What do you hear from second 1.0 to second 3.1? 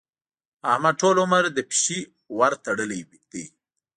ټول عمر د پيشي ورتړلې